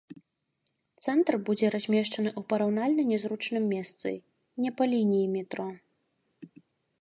[1.07, 4.09] Цэнтр будзе размешчаны ў параўнальна нязручным месцы,
[4.67, 5.69] не па лініі метро.